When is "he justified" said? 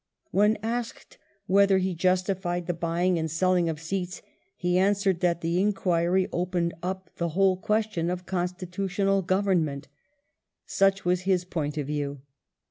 1.77-2.65